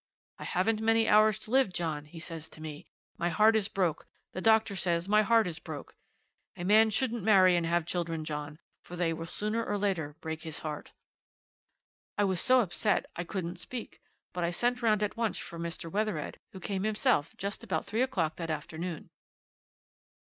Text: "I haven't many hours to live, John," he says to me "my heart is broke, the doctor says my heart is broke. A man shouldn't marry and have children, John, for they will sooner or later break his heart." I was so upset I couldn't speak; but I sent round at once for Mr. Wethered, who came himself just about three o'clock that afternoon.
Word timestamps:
"I 0.39 0.45
haven't 0.45 0.81
many 0.81 1.07
hours 1.07 1.37
to 1.37 1.51
live, 1.51 1.71
John," 1.71 2.05
he 2.05 2.19
says 2.19 2.49
to 2.49 2.59
me 2.59 2.87
"my 3.19 3.29
heart 3.29 3.55
is 3.55 3.67
broke, 3.67 4.07
the 4.31 4.41
doctor 4.41 4.75
says 4.75 5.07
my 5.07 5.21
heart 5.21 5.45
is 5.45 5.59
broke. 5.59 5.95
A 6.57 6.63
man 6.63 6.89
shouldn't 6.89 7.21
marry 7.23 7.55
and 7.55 7.67
have 7.67 7.85
children, 7.85 8.25
John, 8.25 8.57
for 8.83 8.95
they 8.95 9.13
will 9.13 9.27
sooner 9.27 9.63
or 9.63 9.77
later 9.77 10.15
break 10.19 10.41
his 10.41 10.57
heart." 10.61 10.91
I 12.17 12.23
was 12.23 12.41
so 12.41 12.61
upset 12.61 13.05
I 13.15 13.23
couldn't 13.23 13.59
speak; 13.59 14.01
but 14.33 14.43
I 14.43 14.49
sent 14.49 14.81
round 14.81 15.03
at 15.03 15.17
once 15.17 15.37
for 15.37 15.59
Mr. 15.59 15.87
Wethered, 15.91 16.39
who 16.51 16.59
came 16.59 16.81
himself 16.81 17.37
just 17.37 17.63
about 17.63 17.85
three 17.85 18.01
o'clock 18.01 18.37
that 18.37 18.49
afternoon. 18.49 19.11